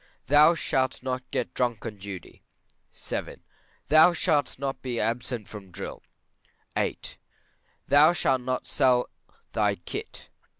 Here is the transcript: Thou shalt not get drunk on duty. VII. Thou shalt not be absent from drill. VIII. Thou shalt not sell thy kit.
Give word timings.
Thou 0.25 0.55
shalt 0.55 1.03
not 1.03 1.29
get 1.29 1.53
drunk 1.53 1.85
on 1.85 1.97
duty. 1.97 2.41
VII. 2.91 3.43
Thou 3.87 4.13
shalt 4.13 4.57
not 4.57 4.81
be 4.81 4.99
absent 4.99 5.47
from 5.47 5.69
drill. 5.69 6.01
VIII. 6.75 6.97
Thou 7.87 8.11
shalt 8.11 8.41
not 8.41 8.65
sell 8.65 9.11
thy 9.53 9.75
kit. 9.75 10.29